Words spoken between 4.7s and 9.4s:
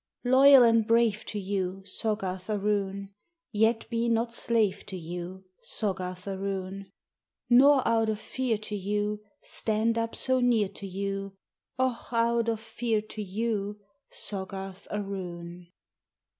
to you, Soggarth aroon, Nor, out of fear to you,